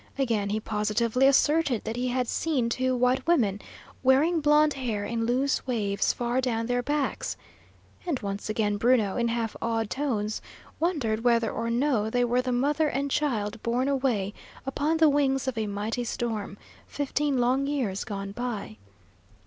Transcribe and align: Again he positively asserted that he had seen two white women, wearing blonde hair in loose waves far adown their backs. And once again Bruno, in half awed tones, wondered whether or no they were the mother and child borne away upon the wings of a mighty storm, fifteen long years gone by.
Again 0.17 0.49
he 0.49 0.59
positively 0.59 1.27
asserted 1.27 1.83
that 1.83 1.95
he 1.95 2.07
had 2.07 2.27
seen 2.27 2.69
two 2.69 2.95
white 2.95 3.27
women, 3.27 3.61
wearing 4.01 4.41
blonde 4.41 4.73
hair 4.73 5.05
in 5.05 5.27
loose 5.27 5.67
waves 5.67 6.11
far 6.11 6.37
adown 6.37 6.65
their 6.65 6.81
backs. 6.81 7.37
And 8.07 8.19
once 8.19 8.49
again 8.49 8.77
Bruno, 8.77 9.15
in 9.15 9.27
half 9.27 9.55
awed 9.61 9.91
tones, 9.91 10.41
wondered 10.79 11.23
whether 11.23 11.51
or 11.51 11.69
no 11.69 12.09
they 12.09 12.25
were 12.25 12.41
the 12.41 12.51
mother 12.51 12.87
and 12.87 13.11
child 13.11 13.61
borne 13.61 13.87
away 13.87 14.33
upon 14.65 14.97
the 14.97 15.07
wings 15.07 15.47
of 15.47 15.55
a 15.55 15.67
mighty 15.67 16.03
storm, 16.03 16.57
fifteen 16.87 17.37
long 17.37 17.67
years 17.67 18.03
gone 18.03 18.31
by. 18.31 18.77